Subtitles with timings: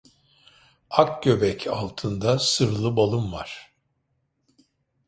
[0.89, 3.73] Ak göbek altında sırlı balım var.